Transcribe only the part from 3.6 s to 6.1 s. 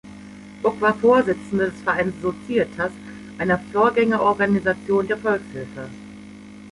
Vorgängerorganisation der Volkshilfe.